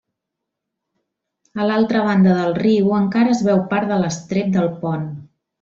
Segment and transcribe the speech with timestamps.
[1.59, 5.09] A l'altra banda del riu encara es veu part de l'estrep del pont.